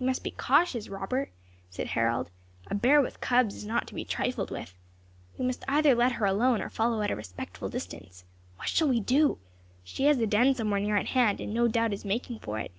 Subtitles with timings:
[0.00, 1.30] "We must be cautious, Robert,"
[1.68, 2.30] said Harold;
[2.70, 4.74] "a bear with cubs is not to be trifled with.
[5.36, 8.24] We must either let her alone, or follow at a respectful distance.
[8.56, 9.36] What shall we do?
[9.84, 12.72] She has a den somewhere near at hand, and no doubt is making for it."